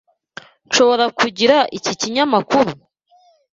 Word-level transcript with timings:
Nshobora 0.67 1.05
kugira 1.19 1.57
iki 1.77 1.93
kinyamakuru? 1.99 2.71